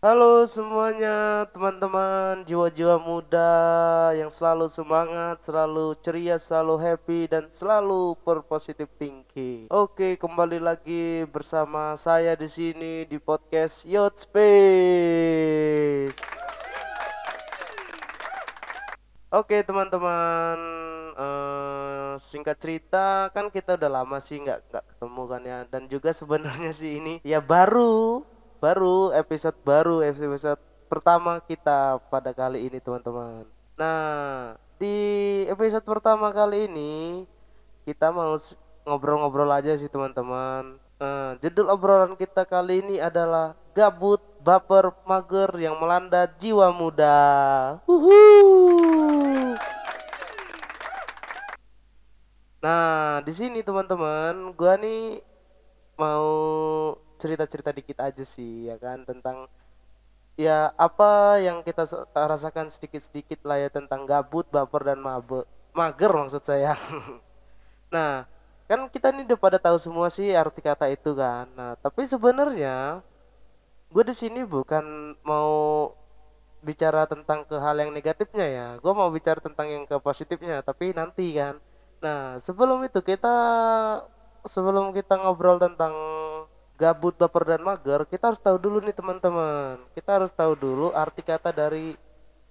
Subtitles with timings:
[0.00, 3.52] Halo semuanya teman-teman jiwa-jiwa muda
[4.16, 9.68] yang selalu semangat, selalu ceria, selalu happy dan selalu berpositif thinking.
[9.68, 16.16] Oke, kembali lagi bersama saya di sini di podcast Yacht Space.
[19.28, 20.56] Oke teman-teman,
[21.12, 26.16] eh, singkat cerita kan kita udah lama sih nggak nggak ketemu kan ya dan juga
[26.16, 28.24] sebenarnya sih ini ya baru
[28.60, 30.60] baru episode baru episode
[30.92, 33.48] pertama kita pada kali ini teman-teman.
[33.80, 34.96] Nah di
[35.48, 37.24] episode pertama kali ini
[37.88, 38.36] kita mau
[38.84, 40.76] ngobrol-ngobrol aja sih teman-teman.
[41.00, 47.16] Eh, judul obrolan kita kali ini adalah gabut, baper, mager yang melanda jiwa muda.
[47.88, 48.20] Uhu.
[52.60, 55.24] Nah, di sini teman-teman, gua nih
[55.96, 56.28] mau
[57.20, 59.46] cerita-cerita dikit aja sih ya kan tentang
[60.40, 61.84] ya apa yang kita
[62.16, 65.44] rasakan sedikit-sedikit lah ya tentang gabut, baper dan mabe
[65.76, 66.74] mager maksud saya.
[67.90, 68.22] Nah,
[68.70, 71.50] kan kita ini udah pada tahu semua sih arti kata itu kan.
[71.58, 73.02] Nah, tapi sebenarnya
[73.90, 75.90] gue di sini bukan mau
[76.62, 78.68] bicara tentang ke hal yang negatifnya ya.
[78.78, 81.58] Gue mau bicara tentang yang ke positifnya, tapi nanti kan.
[81.98, 83.36] Nah, sebelum itu kita
[84.46, 85.92] sebelum kita ngobrol tentang
[86.80, 89.76] gabut, baper dan mager, kita harus tahu dulu nih teman-teman.
[89.92, 91.92] Kita harus tahu dulu arti kata dari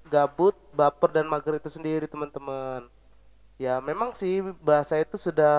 [0.06, 2.86] gabut, baper dan mager itu sendiri teman-teman.
[3.58, 5.58] Ya, memang sih bahasa itu sudah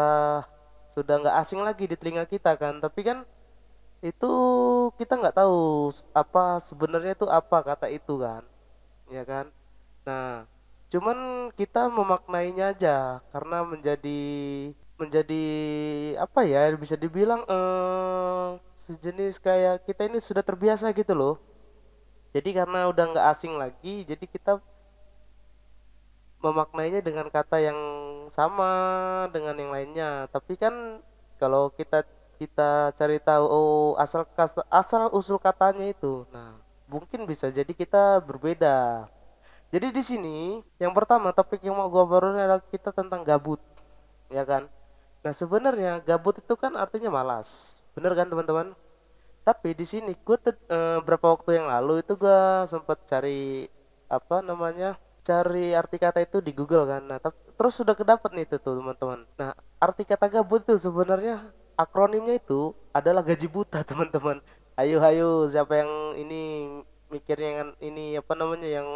[0.94, 3.26] sudah nggak asing lagi di telinga kita kan, tapi kan
[4.00, 4.32] itu
[4.96, 8.40] kita nggak tahu apa sebenarnya itu apa kata itu kan
[9.12, 9.52] ya kan
[10.08, 10.48] nah
[10.88, 14.20] cuman kita memaknainya aja karena menjadi
[15.00, 15.44] menjadi
[16.20, 21.34] apa ya bisa dibilang eh sejenis kayak kita ini sudah terbiasa gitu loh.
[22.36, 24.60] Jadi karena udah nggak asing lagi jadi kita
[26.44, 27.78] memaknainya dengan kata yang
[28.28, 28.72] sama
[29.32, 30.10] dengan yang lainnya.
[30.28, 31.00] Tapi kan
[31.40, 32.04] kalau kita
[32.40, 34.24] kita cari tahu oh asal
[34.72, 36.56] asal usul katanya itu nah
[36.88, 39.08] mungkin bisa jadi kita berbeda.
[39.70, 40.38] Jadi di sini
[40.82, 43.60] yang pertama topik yang mau gua baru adalah kita tentang gabut
[44.30, 44.70] ya kan
[45.20, 47.82] nah sebenarnya gabut itu kan artinya malas.
[47.92, 48.72] Bener kan teman-teman?
[49.44, 50.36] Tapi di sini gue
[51.04, 53.66] berapa waktu yang lalu itu gua sempat cari
[54.10, 57.02] apa namanya cari arti kata itu di Google kan.
[57.06, 57.18] Nah
[57.56, 59.24] terus sudah kedapat nih itu tuh teman-teman.
[59.36, 61.40] Nah arti kata gabut itu sebenarnya
[61.78, 64.40] akronimnya itu adalah gaji buta teman-teman.
[64.76, 66.42] Ayo ayo siapa yang ini
[67.12, 68.88] mikirnya yang ini apa namanya yang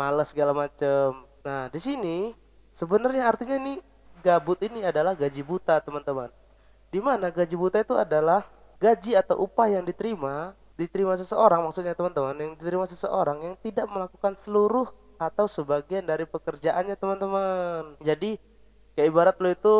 [0.00, 1.26] malas segala macem.
[1.44, 2.32] Nah di sini
[2.72, 3.80] sebenarnya artinya ini
[4.24, 6.30] gabut ini adalah gaji buta teman-teman.
[6.92, 8.44] Di mana gaji buta itu adalah
[8.80, 14.38] gaji atau upah yang diterima diterima seseorang maksudnya teman-teman yang diterima seseorang yang tidak melakukan
[14.38, 14.86] seluruh
[15.18, 17.98] atau sebagian dari pekerjaannya teman-teman.
[18.02, 18.38] Jadi
[18.94, 19.76] kayak ibarat lo itu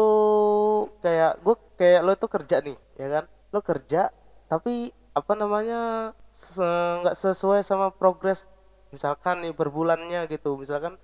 [1.03, 3.25] kayak gue kayak lo itu kerja nih ya kan?
[3.55, 4.11] Lo kerja
[4.51, 8.47] tapi apa namanya se- nggak sesuai sama progres
[8.95, 10.59] misalkan nih per bulannya gitu.
[10.59, 10.97] Misalkan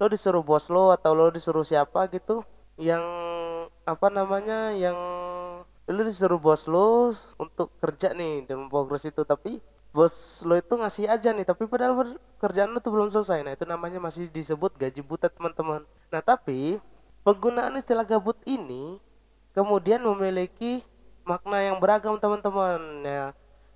[0.00, 2.42] lo disuruh bos lo atau lo disuruh siapa gitu
[2.80, 3.04] yang
[3.84, 4.96] apa namanya yang
[5.90, 9.22] lo disuruh bos lo untuk kerja nih dan progres itu.
[9.26, 9.60] Tapi
[9.92, 13.44] bos lo itu ngasih aja nih tapi padahal kerjaan lo tuh belum selesai.
[13.44, 15.84] Nah itu namanya masih disebut gaji buta teman-teman.
[16.08, 16.80] Nah tapi
[17.26, 18.96] penggunaan istilah gabut ini
[19.52, 20.80] kemudian memiliki
[21.28, 22.80] makna yang beragam teman-teman.
[23.04, 23.24] Ya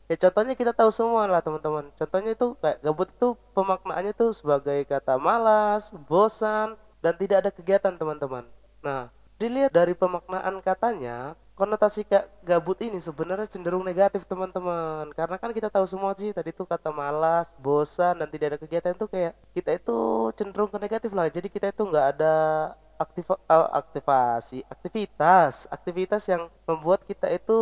[0.06, 1.92] ya contohnya kita tahu semua lah teman-teman.
[1.98, 7.92] Contohnya itu kayak gabut itu pemaknaannya tuh sebagai kata malas bosan dan tidak ada kegiatan
[7.98, 8.55] teman-teman
[8.86, 9.02] nah
[9.40, 15.08] dilihat dari pemaknaan katanya konotasi ka- gabut ini sebenarnya cenderung negatif teman-teman.
[15.16, 18.92] Karena kan kita tahu semua sih tadi tuh kata malas bosan dan tidak ada kegiatan
[18.92, 19.96] tuh kayak kita itu
[20.36, 21.26] cenderung ke negatif lah.
[21.32, 22.34] Jadi kita itu nggak ada
[22.98, 27.58] aktif eh, aktivasi aktivitas aktivitas yang membuat kita itu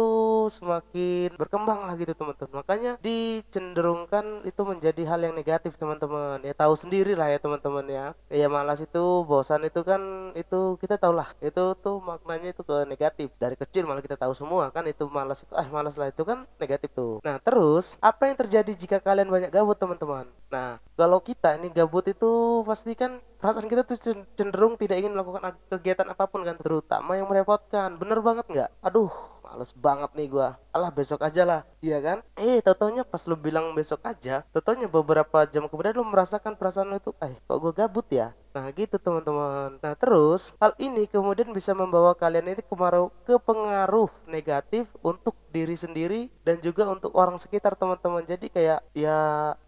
[0.48, 2.64] semakin berkembang lah gitu teman-teman.
[2.64, 6.40] Makanya dicenderungkan itu menjadi hal yang negatif teman-teman.
[6.40, 8.06] Ya tahu sendiri lah ya teman-teman ya.
[8.32, 11.28] Ya malas itu bosan itu kan itu kita tahu lah.
[11.44, 13.28] Itu tuh maknanya itu ke negatif.
[13.36, 16.48] Dari kecil malah kita tahu semua kan itu malas itu ah malas lah itu kan
[16.56, 17.20] negatif tuh.
[17.20, 22.04] Nah terus apa yang terjadi jika kalian banyak gabut teman-teman nah kalau kita ini gabut
[22.14, 22.30] itu
[22.68, 25.42] pasti kan perasaan kita tuh cen- cenderung tidak ingin melakukan
[25.72, 27.88] kegiatan apa pun kan terutama yang merepotkan.
[28.00, 28.70] Bener banget nggak?
[28.86, 29.10] Aduh
[29.44, 30.56] males banget nih gua.
[30.72, 31.60] Alah besok aja lah.
[31.84, 32.18] Iya kan?
[32.40, 36.96] Eh totonya pas lu bilang besok aja totonya beberapa jam kemudian lu merasakan perasaan lu
[36.96, 38.32] itu eh kok gua gabut ya?
[38.54, 39.82] Nah gitu teman-teman.
[39.82, 45.74] Nah terus hal ini kemudian bisa membawa kalian ini kemarau ke pengaruh negatif untuk diri
[45.74, 48.22] sendiri dan juga untuk orang sekitar teman-teman.
[48.22, 49.18] Jadi kayak ya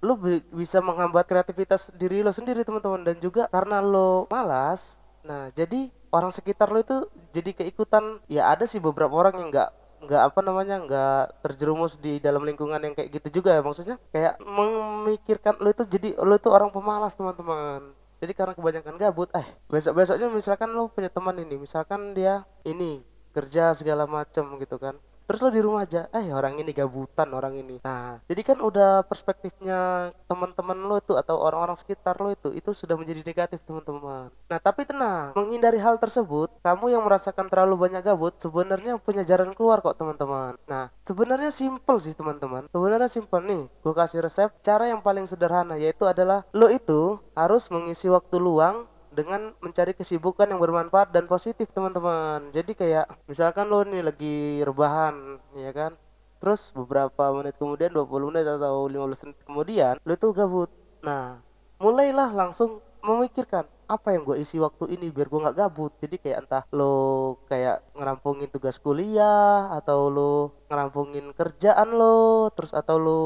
[0.01, 3.03] bi- bisa menghambat kreativitas diri lo sendiri teman-teman.
[3.03, 8.21] Dan juga karena lo malas nah jadi orang sekitar lo itu jadi keikutan.
[8.31, 9.71] Ya ada sih beberapa orang yang nggak
[10.07, 13.63] nggak apa namanya nggak terjerumus di dalam lingkungan yang kayak gitu juga ya.
[13.65, 17.95] Maksudnya kayak memikirkan lo itu jadi lo itu orang pemalas teman-teman.
[18.17, 23.05] Jadi karena kebanyakan gabut eh besok besoknya misalkan lo punya teman ini misalkan dia ini
[23.37, 27.59] kerja segala macam gitu kan terus lo di rumah aja eh orang ini gabutan orang
[27.59, 27.83] ini.
[27.83, 32.95] Nah jadi kan udah perspektifnya teman-teman lo itu atau orang-orang sekitar lo itu itu sudah
[32.95, 34.31] menjadi negatif teman-teman.
[34.31, 39.53] Nah tapi tenang menghindari hal tersebut kamu yang merasakan terlalu banyak gabut sebenarnya punya jalan
[39.53, 40.57] keluar kok teman-teman.
[40.71, 42.71] Nah sebenarnya simple sih teman-teman.
[42.71, 44.49] Sebenarnya simple nih gue kasih resep.
[44.63, 50.45] Cara yang paling sederhana yaitu adalah lo itu harus mengisi waktu luang dengan mencari kesibukan
[50.45, 52.53] yang bermanfaat dan positif teman-teman.
[52.53, 55.97] Jadi kayak misalkan lo nih lagi rebahan ya kan?
[56.37, 60.69] Terus beberapa menit kemudian 20 menit atau 15 menit kemudian lo tuh gabut.
[61.01, 61.41] Nah
[61.81, 65.95] mulailah langsung memikirkan apa yang gue isi waktu ini biar gue nggak gabut?
[66.03, 70.35] Jadi kayak entah lo kayak ngerampungin tugas kuliah atau lo
[70.67, 73.23] ngerampungin kerjaan lo terus atau lo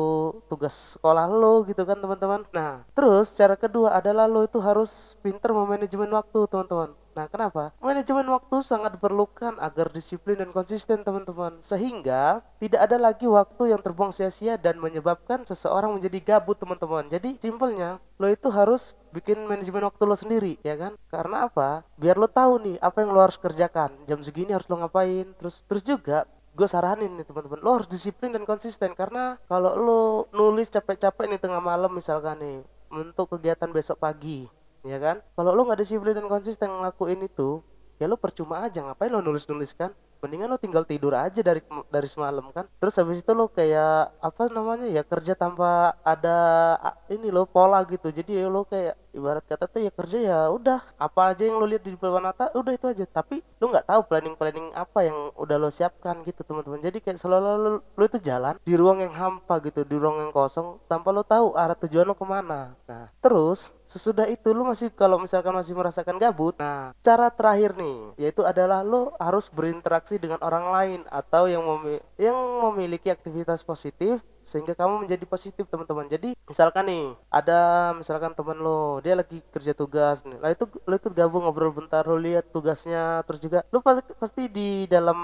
[0.53, 2.45] tugas sekolah lo gitu kan teman-teman.
[2.53, 7.77] Nah terus cara kedua adalah lo itu harus pinter memanajemen waktu teman-teman Nah, kenapa?
[7.85, 13.85] Manajemen waktu sangat diperlukan agar disiplin dan konsisten, teman-teman, sehingga tidak ada lagi waktu yang
[13.85, 17.13] terbuang sia-sia dan menyebabkan seseorang menjadi gabut, teman-teman.
[17.13, 20.97] Jadi, simpelnya, lo itu harus bikin manajemen waktu lo sendiri, ya kan?
[21.13, 21.85] Karena apa?
[22.01, 23.93] Biar lo tahu nih apa yang lo harus kerjakan.
[24.09, 25.37] Jam segini harus lo ngapain.
[25.37, 26.25] Terus terus juga
[26.57, 30.03] gue saranin nih teman-teman lo harus disiplin dan konsisten karena kalau lo
[30.35, 32.59] nulis capek-capek nih tengah malam misalkan nih
[32.91, 34.51] untuk kegiatan besok pagi
[34.85, 35.21] ya kan?
[35.37, 37.61] Kalau lo nggak disiplin dan konsisten ngelakuin itu
[38.01, 38.81] ya lo percuma aja.
[38.85, 39.93] Ngapain lo nulis nulis kan?
[40.21, 42.69] Mendingan lo tinggal tidur aja dari dari semalam kan?
[42.77, 46.77] Terus habis itu lo kayak apa namanya ya kerja tanpa ada
[47.09, 48.13] ini lo pola gitu.
[48.13, 51.83] Jadi lo kayak ibarat kata tuh ya kerja ya udah apa aja yang lo lihat
[51.87, 53.05] di depan mata udah itu aja.
[53.07, 56.81] Tapi lo nggak tahu planning planning apa yang udah lo siapkan gitu teman-teman.
[56.81, 60.33] Jadi kayak selalu lo, lo itu jalan di ruang yang hampa gitu di ruang yang
[60.33, 62.75] kosong tanpa lo tahu arah tujuan lo ke mana.
[62.87, 68.15] Nah terus sesudah itu lo masih kalau misalkan masih merasakan gabut nah cara terakhir nih
[68.23, 72.39] yaitu adalah lo harus berinteraksi dengan orang lain atau yang memi- yang
[72.71, 76.11] memiliki aktivitas positif sehingga kamu menjadi positif teman-teman.
[76.11, 80.43] Jadi misalkan nih ada misalkan teman lo dia lagi kerja tugas nih.
[80.43, 84.43] Lah itu lo ikut gabung ngobrol bentar lo lihat tugasnya terus juga lo pasti, pasti
[84.51, 85.19] di dalam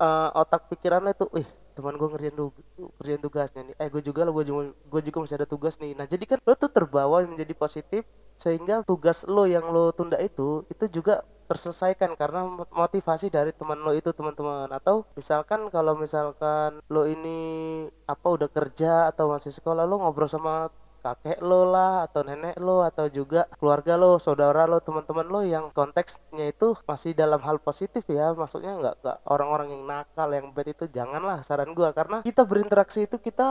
[0.00, 2.48] eh, otak pikiran lo itu wih teman gue ngerjain tu
[2.96, 3.74] kerjain tugasnya nih.
[3.76, 5.92] Eh gue juga lo gue juga gue juga masih ada tugas nih.
[5.92, 8.08] Nah jadi kan lo tuh terbawa menjadi positif
[8.40, 11.20] sehingga tugas lo yang lo tunda itu itu juga
[11.50, 17.38] terselesaikan karena mo- motivasi dari teman lo itu teman-teman atau misalkan kalau misalkan lo ini
[18.06, 20.70] apa udah kerja atau masih sekolah lo ngobrol sama
[21.00, 25.72] kakek lo lah atau nenek lo atau juga keluarga lo saudara lo teman-teman lo yang
[25.72, 28.36] konteksnya itu masih dalam hal positif ya.
[28.36, 30.84] Maksudnya nggak nggak orang-orang yang nakal yang bad itu.
[30.92, 31.96] Janganlah saran gua.
[31.96, 33.48] Karena kita berinteraksi itu kita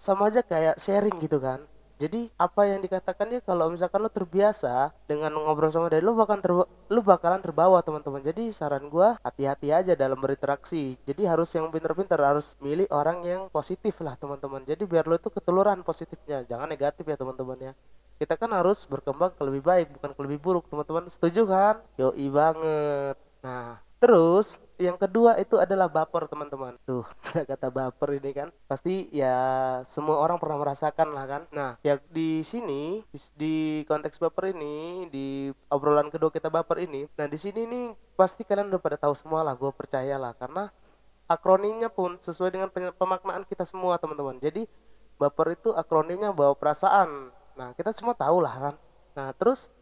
[0.00, 1.60] sama aja kayak sharing gitu kan
[1.98, 6.38] jadi apa yang dikatakan ya kalau misalkan lo terbiasa dengan ngobrol sama dia lo bakal
[6.38, 8.22] ter lo bakalan terbawa teman-teman.
[8.22, 10.94] Jadi saran gua hati-hati aja dalam berinteraksi.
[11.02, 14.62] Jadi harus yang pinter-pinter harus milih orang yang positif lah teman-teman.
[14.62, 17.72] Jadi biar lo itu ketuluran positifnya jangan negatif ya teman-teman ya.
[18.22, 21.10] Kita kan harus berkembang ke lebih baik bukan ke lebih buruk teman-teman.
[21.10, 21.82] Setuju kan?
[21.98, 23.18] Yoi banget.
[23.42, 26.78] Nah Terus yang kedua itu adalah baper teman-teman.
[26.86, 27.02] Tuh
[27.50, 29.34] kata baper ini kan pasti ya
[29.84, 31.42] semua orang pernah merasakan lah kan.
[31.50, 33.02] Nah ya di sini
[33.34, 37.10] di, konteks baper ini di obrolan kedua kita baper ini.
[37.18, 39.58] Nah di sini nih pasti kalian udah pada tahu semua lah.
[39.58, 40.70] Gue percaya lah karena
[41.26, 44.38] akronimnya pun sesuai dengan pemaknaan kita semua teman-teman.
[44.38, 44.64] Jadi
[45.18, 47.34] baper itu akronimnya bawa perasaan.
[47.58, 48.74] Nah kita semua tahu lah kan.
[49.18, 49.74] Nah terus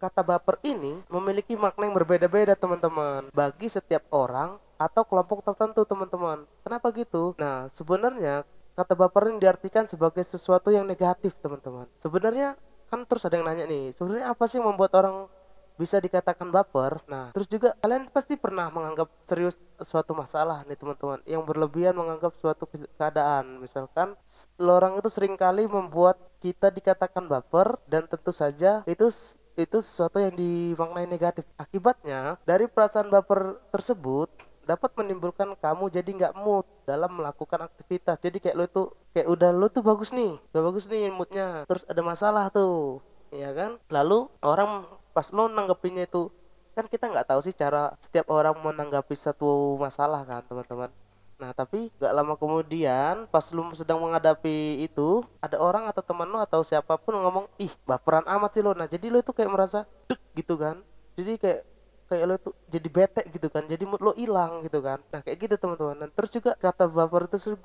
[0.00, 6.48] Kata baper ini memiliki makna yang berbeda-beda teman-teman bagi setiap orang atau kelompok tertentu teman-teman.
[6.64, 7.36] Kenapa gitu?
[7.36, 11.84] Nah sebenarnya kata baper ini diartikan sebagai sesuatu yang negatif teman-teman.
[12.00, 12.56] Sebenarnya
[12.88, 15.28] kan terus ada yang nanya nih, sebenarnya apa sih yang membuat orang
[15.76, 17.04] bisa dikatakan baper?
[17.04, 22.32] Nah terus juga kalian pasti pernah menganggap serius suatu masalah nih teman-teman yang berlebihan menganggap
[22.40, 23.60] suatu ke- keadaan.
[23.60, 24.16] Misalkan
[24.56, 29.12] orang itu sering kali membuat kita dikatakan baper dan tentu saja itu
[29.56, 31.46] itu sesuatu yang dimaknai negatif.
[31.56, 34.30] Akibatnya, dari perasaan baper tersebut
[34.68, 38.22] dapat menimbulkan kamu jadi nggak mood dalam melakukan aktivitas.
[38.22, 41.66] Jadi kayak lo itu kayak udah lo tuh bagus nih, udah bagus nih moodnya.
[41.66, 43.02] Terus ada masalah tuh,
[43.34, 43.82] ya kan?
[43.90, 46.30] Lalu orang pas lo nanggepinnya itu
[46.70, 50.90] kan kita nggak tahu sih cara setiap orang menanggapi satu masalah kan teman-teman.
[51.40, 56.36] Nah tapi gak lama kemudian pas lu sedang menghadapi itu ada orang atau teman lu
[56.36, 58.76] atau siapa pun ngomong ih baperan amat sih lo.
[58.76, 60.84] Nah jadi lu tuh kayak merasa dek gitu kan.
[61.16, 61.60] Jadi kayak
[62.12, 63.64] kayak lo tuh jadi bete gitu kan.
[63.64, 65.00] Jadi mood lo hilang gitu kan.
[65.08, 65.96] Nah kayak gitu teman-teman.
[66.04, 67.56] Dan terus juga kata baper itu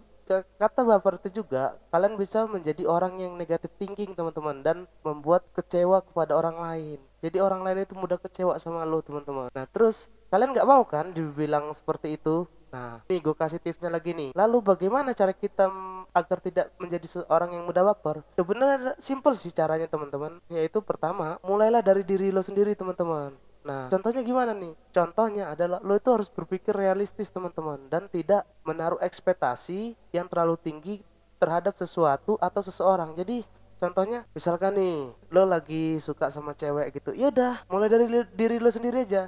[0.57, 6.01] kata baper itu juga kalian bisa menjadi orang yang negatif thinking teman-teman dan membuat kecewa
[6.01, 6.99] kepada orang lain.
[7.21, 9.51] Jadi orang lain itu mudah kecewa sama lo teman-teman.
[9.51, 14.11] Nah terus kalian nggak mau kan dibilang seperti itu Nah, nih gue kasih tipsnya lagi
[14.11, 14.35] nih.
[14.35, 15.71] Lalu bagaimana cara kita
[16.11, 18.19] agar tidak menjadi seorang yang mudah baper?
[18.35, 20.43] Sebenarnya simple sih caranya teman-teman.
[20.51, 23.31] Yaitu pertama, mulailah dari diri lo sendiri teman-teman.
[23.63, 24.75] Nah, contohnya gimana nih?
[24.91, 30.99] Contohnya adalah lo itu harus berpikir realistis teman-teman dan tidak menaruh ekspektasi yang terlalu tinggi
[31.39, 33.15] terhadap sesuatu atau seseorang.
[33.15, 33.47] Jadi
[33.79, 38.71] contohnya misalkan nih lo lagi suka sama cewek gitu ya udah mulai dari diri lo
[38.71, 39.27] sendiri aja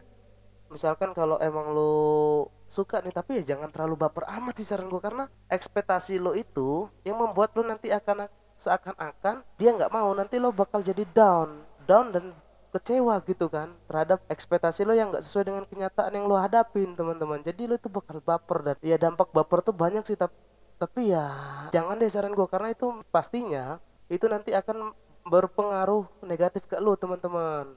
[0.72, 5.00] misalkan kalau emang lo suka nih tapi ya jangan terlalu baper amat sih saran gue
[5.00, 8.28] karena ekspektasi lo itu yang membuat lo nanti akan
[8.60, 12.36] seakan-akan dia nggak mau nanti lo bakal jadi down down dan
[12.76, 17.42] kecewa gitu kan terhadap ekspektasi lo yang gak sesuai dengan kenyataan yang lo hadapin teman-teman.
[17.42, 20.36] Jadi lo tuh bakal baper dan ya dampak baper tuh banyak sih tapi
[20.78, 21.26] tapi ya
[21.74, 23.82] jangan deh saran gue karena itu pastinya
[24.14, 24.94] itu nanti akan
[25.26, 27.74] berpengaruh negatif ke lo teman-teman.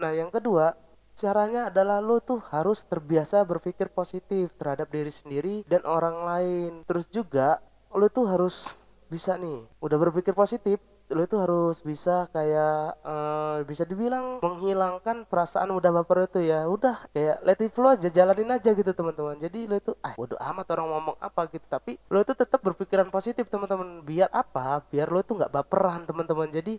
[0.00, 0.72] Nah yang kedua
[1.18, 6.70] caranya adalah lo tuh harus terbiasa berpikir positif terhadap diri sendiri dan orang lain.
[6.86, 7.58] Terus juga
[7.90, 8.78] lo tuh harus
[9.10, 15.72] bisa nih udah berpikir positif lo itu harus bisa kayak uh, bisa dibilang menghilangkan perasaan
[15.72, 16.68] mudah baper itu ya.
[16.68, 19.40] Udah kayak let it flow aja jalanin aja gitu teman-teman.
[19.40, 21.64] Jadi lo itu ah bodo amat orang ngomong apa gitu.
[21.64, 24.04] Tapi lo itu tetap berpikiran positif teman-teman.
[24.04, 24.84] Biar apa?
[24.92, 26.52] Biar lo itu nggak baperan teman-teman.
[26.52, 26.76] Jadi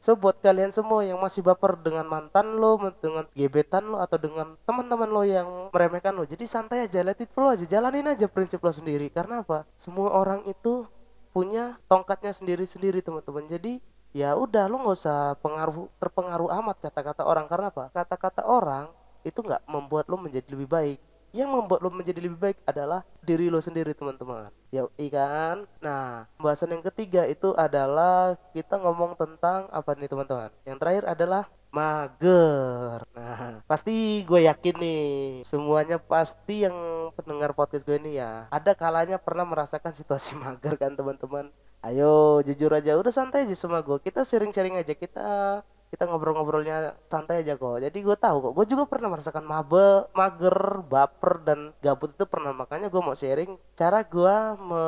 [0.00, 4.56] So buat kalian semua yang masih baper dengan mantan lo, dengan gebetan lo atau dengan
[4.64, 8.64] teman-teman lo yang meremehkan lo, jadi santai aja, let it flow aja, jalanin aja prinsip
[8.64, 9.12] lo sendiri.
[9.12, 9.68] Karena apa?
[9.76, 10.88] Semua orang itu
[11.30, 13.78] punya tongkatnya sendiri-sendiri teman-teman jadi
[14.10, 18.90] ya udah lu nggak usah pengaruh terpengaruh amat kata-kata orang karena apa kata-kata orang
[19.22, 20.98] itu nggak membuat lu menjadi lebih baik
[21.30, 26.74] yang membuat lo menjadi lebih baik adalah diri lo sendiri teman-teman ya ikan nah pembahasan
[26.74, 33.06] yang ketiga itu adalah kita ngomong tentang apa nih teman-teman yang terakhir adalah mager.
[33.14, 35.02] Nah, pasti gue yakin nih
[35.46, 36.74] semuanya pasti yang
[37.14, 41.48] pendengar podcast gue ini ya ada kalanya pernah merasakan situasi mager kan teman-teman.
[41.80, 43.96] Ayo jujur aja udah santai aja sama gue.
[44.02, 47.82] Kita sharing-sharing aja kita kita ngobrol-ngobrolnya santai aja kok.
[47.82, 52.54] Jadi gue tahu kok gue juga pernah merasakan mabe mager baper dan gabut itu pernah.
[52.54, 54.82] Makanya gue mau sharing cara gue me,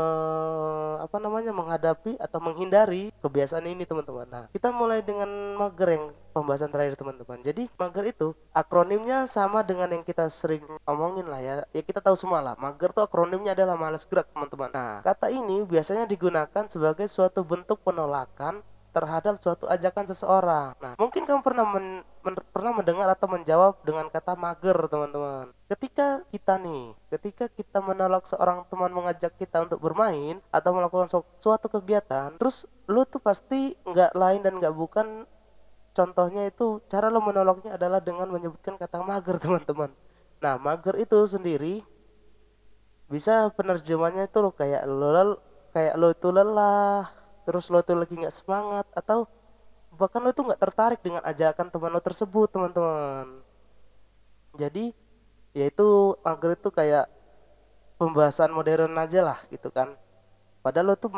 [1.02, 4.30] apa namanya menghadapi atau menghindari kebiasaan ini teman-teman.
[4.30, 5.28] Nah kita mulai dengan
[5.58, 7.38] mager yang pembahasan terakhir teman-teman.
[7.42, 11.54] Jadi mager itu akronimnya sama dengan yang kita sering omongin lah ya.
[11.74, 12.54] Ya kita tahu semua lah.
[12.54, 14.70] Mager tuh akronimnya adalah malas gerak teman-teman.
[14.70, 20.76] Nah kata ini biasanya digunakan sebagai suatu bentuk penolakan terhadap suatu ajakan seseorang.
[20.78, 25.50] Nah, mungkin kamu pernah men, men, pernah mendengar atau menjawab dengan kata mager, teman-teman.
[25.66, 31.24] Ketika kita nih, ketika kita menolak seorang teman mengajak kita untuk bermain atau melakukan su
[31.40, 35.24] suatu kegiatan, terus lu tuh pasti nggak lain dan nggak bukan
[35.96, 39.90] contohnya itu cara lo menolaknya adalah dengan menyebutkan kata mager, teman-teman.
[40.44, 41.80] Nah, mager itu sendiri
[43.08, 45.36] bisa penerjemahnya itu lo kayak lo
[45.72, 49.26] kayak lo itu lelah terus lo tuh lagi nggak semangat atau
[49.92, 53.44] bahkan lo tuh nggak tertarik dengan ajakan teman lo tersebut teman-teman.
[54.56, 54.92] Jadi
[55.52, 57.06] yaitu mager itu kayak
[58.00, 59.92] pembahasan modern aja lah gitu kan.
[60.64, 61.12] Padahal lo tuh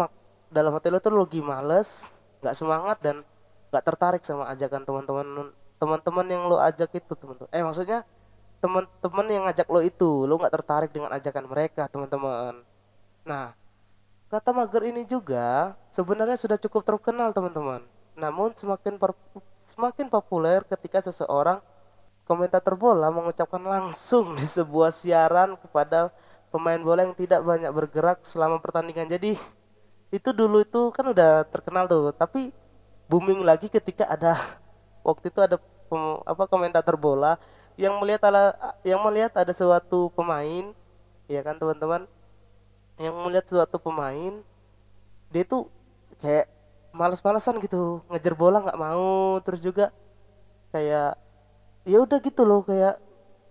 [0.51, 2.11] dalam hati lo tuh lagi males
[2.43, 3.17] nggak semangat dan
[3.71, 5.51] nggak tertarik sama ajakan teman-teman
[5.81, 7.51] teman-teman yang lo ajak itu teman-teman.
[7.55, 8.07] Eh maksudnya
[8.65, 12.65] teman-teman yang ngajak lo itu lo nggak tertarik dengan ajakan mereka teman-teman.
[13.27, 13.53] Nah
[14.35, 17.87] Kata mager ini juga sebenarnya sudah cukup terkenal teman-teman.
[18.19, 18.99] Namun semakin
[19.63, 21.63] semakin populer ketika seseorang
[22.27, 26.11] komentator bola mengucapkan langsung di sebuah siaran kepada
[26.51, 29.07] pemain bola yang tidak banyak bergerak selama pertandingan.
[29.07, 29.39] Jadi
[30.11, 32.51] itu dulu itu kan udah terkenal tuh, tapi
[33.07, 34.35] booming lagi ketika ada
[35.07, 37.39] waktu itu ada pem, apa komentator bola
[37.79, 38.51] yang melihat ala,
[38.83, 40.75] yang melihat ada suatu pemain
[41.31, 42.11] ya kan teman-teman
[42.99, 44.41] yang melihat suatu pemain
[45.35, 45.67] dia tuh
[46.23, 46.47] kayak
[46.95, 49.91] males-malesan gitu ngejar bola nggak mau terus juga
[50.71, 51.19] kayak
[51.85, 53.03] ya udah gitu loh kayak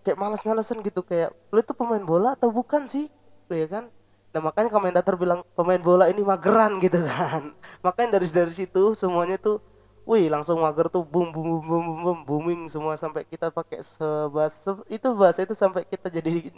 [0.03, 3.07] kayak males-malesan gitu kayak lu itu pemain bola atau bukan sih?
[3.47, 3.87] Lo ya kan?
[4.35, 7.55] Nah makanya komentator bilang pemain bola ini mageran gitu kan.
[7.81, 9.63] Makanya dari dari situ semuanya tuh
[10.03, 14.83] wih langsung mager tuh boom boom boom boom, boom booming semua sampai kita pakai sebahasa
[14.91, 16.51] itu bahasa itu sampai kita jadi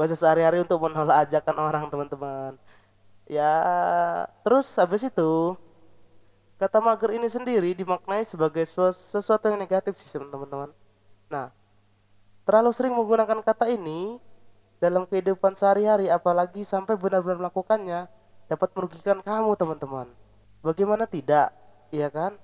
[0.00, 2.56] bahasa sehari-hari untuk menolak ajakan orang teman-teman.
[3.28, 3.52] Ya
[4.40, 5.60] terus habis itu
[6.56, 8.64] kata mager ini sendiri dimaknai sebagai
[8.96, 10.72] sesuatu yang negatif sih teman-teman.
[11.28, 11.52] Nah
[12.48, 14.16] terlalu sering menggunakan kata ini
[14.80, 18.08] dalam kehidupan sehari-hari apalagi sampai benar-benar melakukannya
[18.48, 20.08] dapat merugikan kamu teman-teman.
[20.64, 21.52] Bagaimana tidak?
[21.92, 22.40] Iya kan?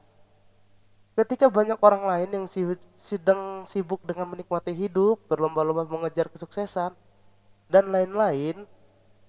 [1.16, 2.44] Ketika banyak orang lain yang
[3.00, 6.92] sedang sibuk dengan menikmati hidup berlomba-lomba mengejar kesuksesan
[7.66, 8.66] dan lain-lain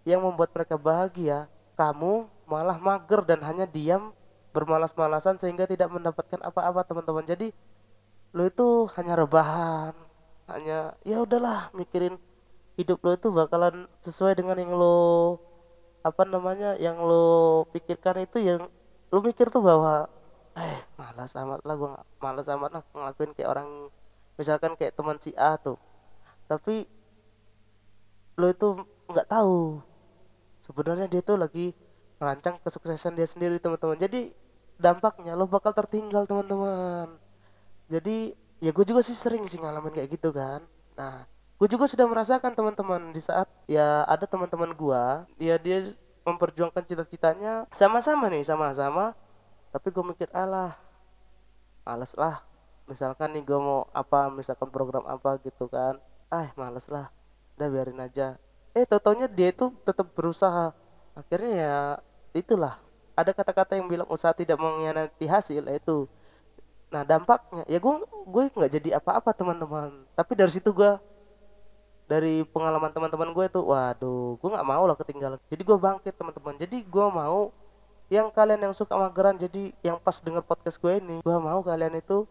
[0.07, 1.49] yang membuat mereka bahagia.
[1.77, 4.15] Kamu malah mager dan hanya diam
[4.55, 7.25] bermalas-malasan sehingga tidak mendapatkan apa-apa teman-teman.
[7.27, 7.53] Jadi
[8.35, 9.95] lo itu hanya rebahan
[10.47, 12.15] hanya ya udahlah mikirin
[12.79, 15.37] hidup lo itu bakalan sesuai dengan yang lo
[16.03, 18.71] apa namanya yang lo pikirkan itu yang
[19.11, 20.07] lo mikir tuh bahwa
[20.55, 21.91] eh malas amat lah gue
[22.23, 23.69] malas amat lah ngelakuin kayak orang
[24.39, 25.75] misalkan kayak teman si A tuh.
[26.47, 26.87] Tapi
[28.37, 28.69] lo itu
[29.09, 29.81] nggak tahu.
[30.61, 31.73] Sebenarnya dia tuh lagi
[32.21, 33.97] merancang kesuksesan dia sendiri teman-teman.
[33.97, 34.29] Jadi
[34.77, 37.17] dampaknya lo bakal tertinggal teman-teman.
[37.89, 40.61] Jadi ya gue juga sih sering sih ngalamin kayak gitu kan.
[40.93, 41.25] Nah
[41.57, 45.03] gue juga sudah merasakan teman-teman di saat ya ada teman-teman gue
[45.41, 45.89] ya dia
[46.21, 49.17] memperjuangkan cita-citanya sama-sama nih sama-sama.
[49.73, 50.77] Tapi gue mikir alah
[51.81, 52.45] males lah.
[52.85, 55.97] Misalkan nih gue mau apa misalkan program apa gitu kan.
[56.29, 57.16] Ah males lah
[57.57, 58.37] udah biarin aja.
[58.77, 60.71] Eh totonya dia itu tetap berusaha.
[61.17, 61.77] Akhirnya ya
[62.37, 62.77] itulah.
[63.17, 66.05] Ada kata-kata yang bilang usaha tidak mengkhianati hasil itu
[66.87, 67.65] nah dampaknya.
[67.67, 70.05] Ya gue gue nggak jadi apa-apa teman-teman.
[70.13, 70.91] Tapi dari situ gue
[72.07, 75.41] dari pengalaman teman-teman gue tuh waduh gue nggak mau lah ketinggalan.
[75.49, 76.55] Jadi gue bangkit teman-teman.
[76.61, 77.49] Jadi gue mau
[78.07, 81.99] yang kalian yang suka mageran jadi yang pas denger podcast gue ini gue mau kalian
[81.99, 82.23] itu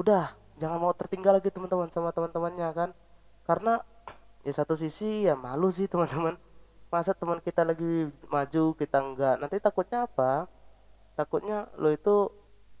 [0.00, 2.90] udah jangan mau tertinggal lagi teman-teman sama teman-temannya kan?
[3.44, 3.82] Karena
[4.46, 6.38] ya satu sisi ya malu sih teman-teman.
[6.86, 10.46] Masa teman kita lagi maju kita enggak nanti takutnya apa?
[11.18, 12.30] Takutnya lo itu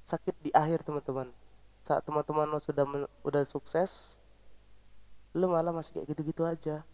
[0.06, 1.34] sakit di akhir teman-teman.
[1.82, 2.86] Saat teman-teman lo sudah
[3.26, 4.14] udah sukses
[5.34, 6.86] lu malah masih kayak gitu-gitu aja.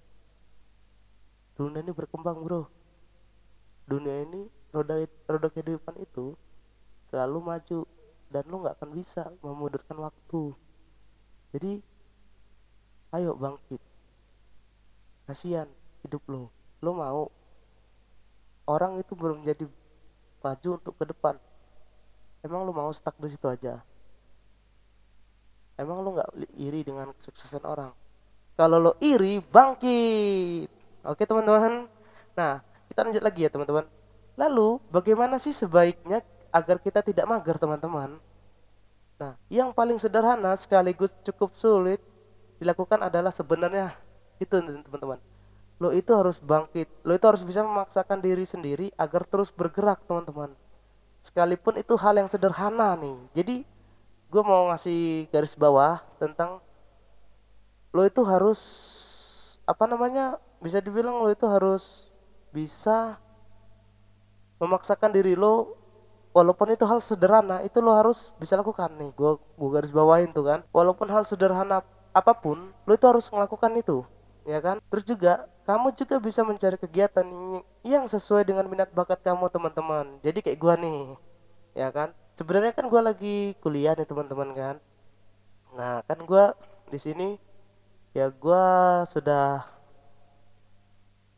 [1.53, 2.67] Dunia ini berkembang bro.
[3.85, 6.33] Dunia ini roda roda kehidupan itu
[7.13, 7.81] selalu maju
[8.33, 10.57] dan lu nggak akan bisa memundurkan waktu.
[11.53, 11.85] Jadi
[13.13, 13.92] ayo bangkit
[15.27, 15.69] kasihan
[16.03, 16.51] hidup lo
[16.83, 17.31] lo mau
[18.67, 19.65] orang itu belum jadi
[20.43, 21.39] maju untuk ke depan.
[22.43, 23.79] Emang lu mau stuck di situ aja?
[25.79, 27.95] Emang lu nggak iri dengan kesuksesan orang?
[28.59, 30.69] Kalau lo iri bangkit!
[31.07, 31.87] Oke teman-teman.
[32.35, 33.87] Nah kita lanjut lagi ya teman-teman.
[34.35, 38.19] Lalu bagaimana sih sebaiknya agar kita tidak mager teman-teman?
[39.23, 42.03] Nah yang paling sederhana sekaligus cukup sulit
[42.59, 43.95] dilakukan adalah sebenarnya
[44.43, 45.19] itu teman-teman.
[45.83, 50.55] Lo itu harus bangkit lo itu harus bisa memaksakan diri sendiri agar terus bergerak teman-teman.
[51.23, 53.19] Sekalipun itu hal yang sederhana nih.
[53.35, 53.57] Jadi
[54.31, 56.63] gue mau ngasih garis bawah tentang
[57.93, 58.61] lo itu harus
[59.69, 62.15] apa namanya bisa dibilang lo itu harus
[62.55, 63.21] bisa
[64.63, 65.77] memaksakan diri lo
[66.33, 69.11] walaupun itu hal sederhana itu lo harus bisa lakukan nih.
[69.19, 70.61] Gue gue garis bawain tuh kan.
[70.71, 71.83] Walaupun hal sederhana
[72.15, 74.07] apa pun lo itu harus melakukan itu
[74.47, 74.79] ya kan?
[74.91, 77.27] Terus juga kamu juga bisa mencari kegiatan
[77.87, 80.19] yang sesuai dengan minat bakat kamu teman-teman.
[80.23, 81.01] Jadi kayak gue nih
[81.79, 82.11] ya kan?
[82.35, 84.77] Sebenarnya kan gue lagi kuliah nih teman-teman kan?
[85.79, 86.45] Nah kan gue
[86.91, 87.29] di sini
[88.13, 88.65] ya gue
[89.09, 89.65] sudah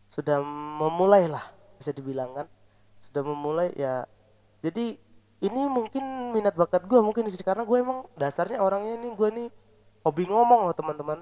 [0.09, 0.41] sudah
[0.79, 1.45] memulai lah
[1.77, 2.47] bisa dibilang kan?
[3.05, 4.09] Sudah memulai ya.
[4.65, 4.97] Jadi
[5.45, 9.49] ini mungkin minat bakat gue mungkin sih karena gue emang dasarnya orangnya ini gue nih
[10.01, 11.21] hobi ngomong loh teman-teman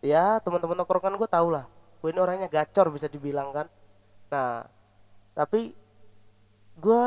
[0.00, 1.64] ya teman-teman nongkrongan gue tau lah.
[2.00, 3.66] Gue ini orangnya gacor bisa dibilang kan.
[4.32, 4.64] Nah
[5.36, 5.76] tapi
[6.80, 7.04] gue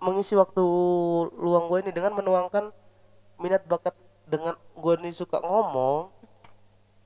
[0.00, 0.64] mengisi waktu
[1.40, 2.68] luang gue ini dengan menuangkan
[3.40, 3.96] minat bakat
[4.28, 6.12] dengan gue ini suka ngomong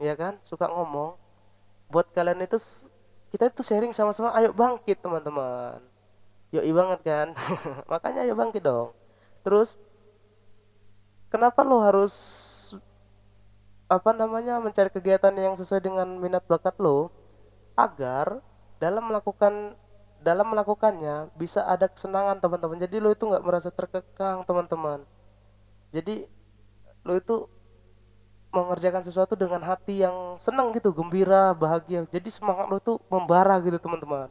[0.01, 0.40] ya kan?
[0.43, 1.14] Suka ngomong.
[1.93, 2.59] Buat kalian itu
[3.31, 5.79] kita itu sharing sama-sama ayo bangkit teman-teman.
[6.51, 7.29] Yuk banget kan?
[7.93, 8.90] Makanya ayo bangkit dong.
[9.47, 9.79] Terus
[11.31, 12.14] kenapa lo harus
[13.90, 17.11] apa namanya mencari kegiatan yang sesuai dengan minat bakat lo
[17.74, 18.38] agar
[18.79, 19.74] dalam melakukan
[20.22, 22.79] dalam melakukannya bisa ada kesenangan teman-teman.
[22.79, 25.03] Jadi lo itu nggak merasa terkekang teman-teman.
[25.90, 26.31] Jadi
[27.03, 27.50] lo itu
[28.55, 32.07] mengerjakan sesuatu dengan hati yang senang gitu gembira bahagia.
[32.07, 34.31] Jadi semangat lo tuh membara gitu teman-teman.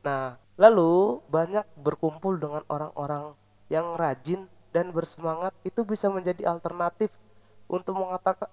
[0.00, 3.36] Nah lalu banyak berkumpul dengan orang-orang
[3.68, 7.12] yang rajin dan bersemangat itu bisa menjadi alternatif
[7.74, 7.98] untuk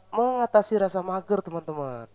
[0.10, 2.10] mengatasi rasa mager teman-teman.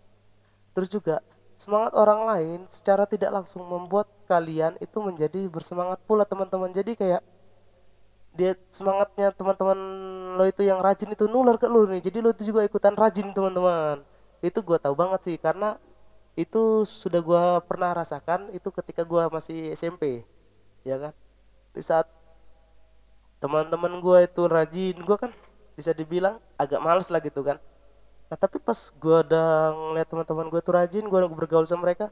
[0.74, 1.22] Terus juga
[1.56, 6.68] semangat orang lain secara tidak langsung membuat kalian itu menjadi bersemangat pula teman-teman.
[6.74, 7.22] Jadi kayak
[8.36, 9.78] dia semangatnya teman-teman
[10.36, 12.04] lo itu yang rajin itu nular ke lo nih.
[12.04, 14.04] Jadi lo itu juga ikutan rajin teman-teman.
[14.44, 15.80] Itu gua tahu banget sih karena
[16.36, 20.28] itu sudah gua pernah rasakan itu ketika gua masih SMP
[20.84, 21.12] ya kan?
[21.72, 22.04] Di saat
[23.40, 25.32] teman-teman gua itu rajin gua kan
[25.76, 27.60] bisa dibilang agak males lah gitu kan.
[28.26, 32.10] Nah tapi pas gua udah ngeliat teman-teman gua itu rajin gua bergaul sama mereka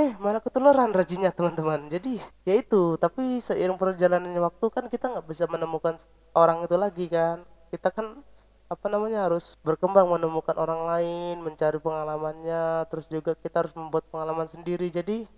[0.00, 1.88] eh malah ketularan rajinnya teman-teman.
[1.92, 2.16] Jadi
[2.48, 2.96] ya itu.
[2.96, 5.94] Tapi seiring perjalanannya waktu kan kita nggak bisa menemukan
[6.32, 7.44] orang itu lagi kan.
[7.68, 8.24] Kita kan
[8.72, 14.48] apa namanya harus berkembang menemukan orang lain mencari pengalamannya terus juga kita harus membuat pengalaman
[14.48, 14.88] sendiri.
[14.88, 15.28] Jadi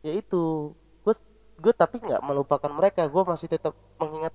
[0.00, 0.72] ya itu.
[1.04, 1.14] Gue
[1.60, 3.04] gue tapi nggak melupakan mereka.
[3.12, 4.32] Gue masih tetap mengingat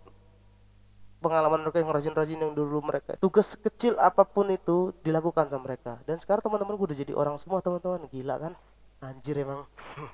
[1.20, 3.20] pengalaman mereka yang rajin-rajin yang dulu mereka.
[3.20, 6.00] Tugas kecil apa pun itu dilakukan sama mereka.
[6.08, 8.08] Dan sekarang teman-teman gue udah jadi orang semua teman-teman.
[8.08, 8.54] Gila kan?
[9.00, 9.64] Anjir emang.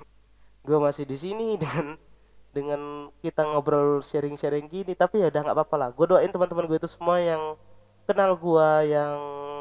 [0.66, 1.94] Gue masih di sini dengan
[2.50, 2.80] dengan
[3.22, 5.88] kita ngobrol sharing-sharing gini tapi ya udah nggak apa-apa lah.
[5.94, 7.54] Gue doain teman-teman gue itu semua yang
[8.06, 9.14] kenal gue yang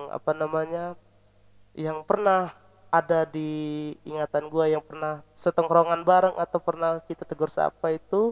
[0.10, 0.97] apa namanya
[1.77, 2.55] yang pernah
[2.93, 8.31] ada di ingatan gue yang pernah setongkrongan bareng atau pernah kita tegur siapa itu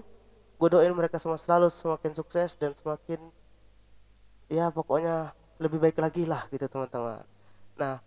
[0.64, 3.20] gue doain mereka semua selalu semakin sukses dan semakin
[4.48, 7.28] ya pokoknya lebih baik lagi lah gitu teman-teman
[7.76, 8.00] nah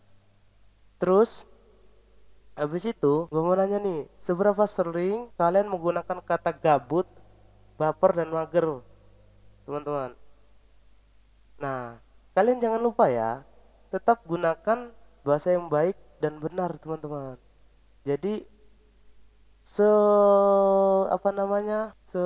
[0.97, 1.45] terus
[2.57, 7.05] Habis itu, gue mau nanya nih, seberapa sering kalian menggunakan kata gabut,
[7.77, 8.81] baper, dan mager,
[9.69, 10.17] teman-teman?
[11.61, 12.01] Nah,
[12.33, 13.45] kalian jangan lupa ya,
[13.93, 14.89] tetap gunakan
[15.21, 17.37] bahasa yang baik dan benar, teman-teman.
[18.09, 18.49] Jadi,
[19.67, 19.91] se
[21.11, 22.23] apa namanya, se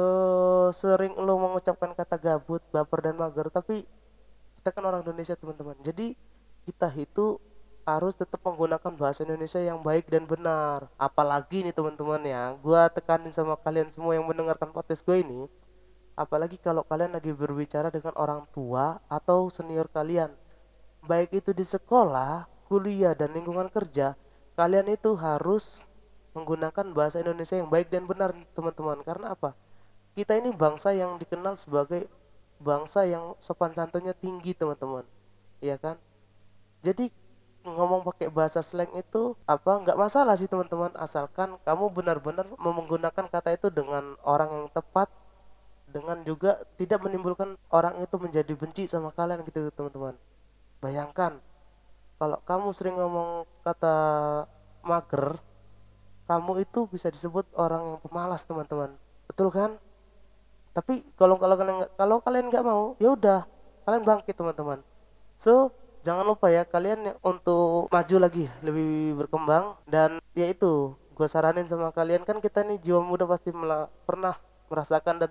[0.77, 3.89] sering lo mengucapkan kata gabut, baper, dan mager, tapi
[4.61, 5.81] kita kan orang Indonesia, teman-teman.
[5.81, 6.13] Jadi,
[6.69, 7.41] kita itu
[7.89, 13.33] harus tetap menggunakan bahasa Indonesia yang baik dan benar apalagi nih teman-teman ya gue tekanin
[13.33, 15.49] sama kalian semua yang mendengarkan podcast gue ini
[16.15, 20.31] apalagi kalau kalian lagi berbicara dengan orang tua atau senior kalian
[21.09, 24.15] baik itu di sekolah kuliah dan lingkungan kerja
[24.55, 25.89] kalian itu harus
[26.33, 29.03] menggunakan bahasa Indonesia yang baik dan benar teman-teman.
[29.03, 29.55] Karena apa?
[30.15, 32.11] Kita ini bangsa yang dikenal sebagai
[32.61, 35.07] bangsa yang sopan santunnya tinggi teman-teman.
[35.65, 35.97] Iya kan?
[36.85, 37.13] Jadi
[37.61, 40.93] ngomong pakai bahasa slang itu apa nggak masalah sih teman-teman.
[40.97, 45.09] Asalkan kamu benar-benar menggunakan kata itu dengan orang yang tepat
[45.91, 50.15] dengan juga tidak menimbulkan orang itu menjadi benci sama kalian gitu teman-teman.
[50.81, 51.43] Bayangkan
[52.21, 53.97] kalau kamu sering ngomong kata
[54.85, 55.37] mager
[56.31, 58.95] kamu itu bisa disebut orang yang pemalas teman-teman.
[59.27, 59.75] Betul kan?
[60.71, 63.43] Tapi kalau kalau kalian kalau kalian nggak mau ya udah
[63.83, 64.79] kalian bangkit teman-teman.
[65.35, 65.75] So
[66.07, 69.75] jangan lupa ya kalian untuk maju lagi lebih berkembang.
[69.91, 73.51] Dan ya itu gue saranin sama kalian kan kita nih jiwa muda pasti
[74.07, 74.39] pernah
[74.71, 75.31] merasakan dan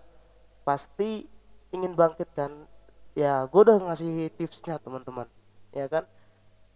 [0.67, 1.23] pasti
[1.71, 2.51] ingin bangkit kan?
[3.15, 5.31] Ya gue udah ngasih tipsnya teman-teman.
[5.71, 6.03] Ya kan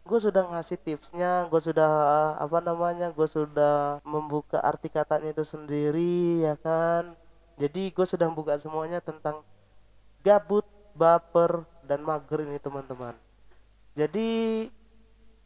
[0.03, 1.91] gue sudah ngasih tipsnya gue sudah
[2.35, 7.15] apa namanya gue sudah membuka arti katanya itu sendiri ya kan?
[7.55, 9.45] Jadi gue sudah membuka semuanya tentang
[10.25, 13.15] gabut baper dan mager ini teman-teman.
[13.95, 14.67] Jadi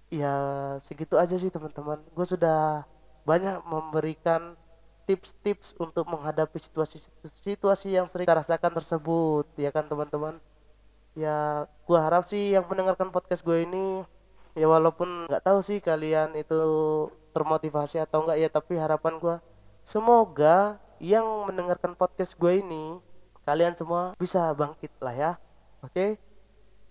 [0.08, 0.34] ya
[0.82, 2.02] segitu aja sih teman-teman.
[2.15, 2.88] Gue sudah
[3.28, 4.56] banyak memberikan
[5.08, 10.41] tips-tips untuk menghadapi situasi-situasi yang sering kita rasakan tersebut ya kan teman-teman?
[11.15, 14.04] Ya gue harap sih yang mendengarkan podcast gue ini
[14.58, 16.58] ya walaupun nggak tahu sih kalian itu
[17.32, 19.36] termotivasi atau enggak ya tapi harapan gue
[19.86, 22.98] semoga yang mendengarkan podcast gue ini
[23.46, 25.32] kalian semua bisa bangkit lah ya.
[25.80, 25.93] Oke?
[25.93, 26.12] Okay?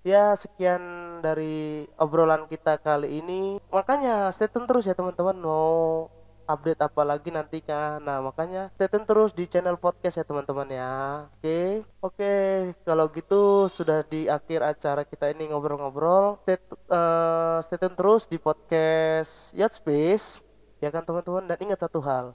[0.07, 0.81] ya sekian
[1.19, 3.59] dari obrolan kita kali ini.
[3.75, 5.35] Makanya stay tune terus ya teman-teman.
[5.35, 6.07] Mau
[6.47, 10.69] update apa lagi nanti kan nah makanya stay tune terus di channel podcast ya teman-teman
[10.71, 10.95] ya
[11.27, 11.71] oke okay?
[12.01, 12.49] oke okay,
[12.87, 16.59] kalau gitu sudah di akhir acara kita ini ngobrol-ngobrol stay,
[16.91, 20.41] uh, terus di podcast Yacht Space
[20.79, 22.33] ya kan teman-teman dan ingat satu hal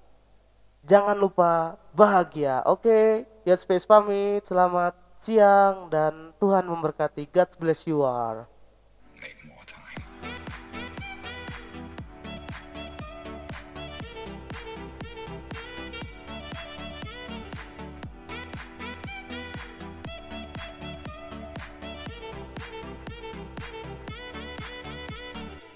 [0.84, 3.24] jangan lupa bahagia oke okay?
[3.48, 7.30] Yacht Space pamit selamat siang dan Tuhan memberkati.
[7.30, 8.51] God bless you all.